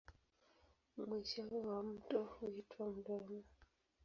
[1.07, 3.39] Mwisho wa mto huitwa mdomo.